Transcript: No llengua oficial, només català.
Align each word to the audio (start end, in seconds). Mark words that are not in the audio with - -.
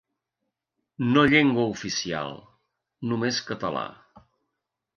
No 1.09 1.25
llengua 1.33 1.67
oficial, 1.75 2.33
només 3.13 3.41
català. 3.51 3.85